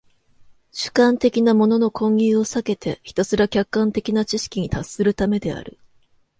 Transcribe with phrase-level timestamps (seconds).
[0.71, 5.77] 主観的なものの混入を避けてひたすら客観的な知識に達するためである。